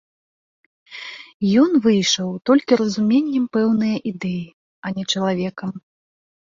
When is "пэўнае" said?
3.61-3.95